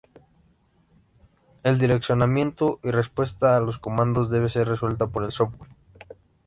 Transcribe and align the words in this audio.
El 1.61 1.77
direccionamiento 1.77 2.79
y 2.81 2.89
respuesta 2.89 3.55
a 3.55 3.59
los 3.59 3.77
comandos 3.77 4.31
debe 4.31 4.49
ser 4.49 4.67
resuelta 4.67 5.05
por 5.05 5.23
el 5.23 5.31
software. 5.31 5.69